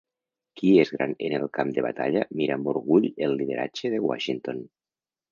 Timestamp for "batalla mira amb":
1.85-2.69